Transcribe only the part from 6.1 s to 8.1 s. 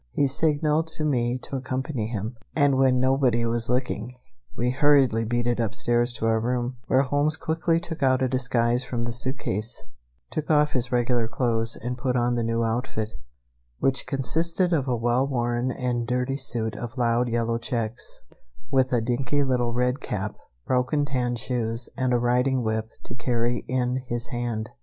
to our room, where Holmes quickly took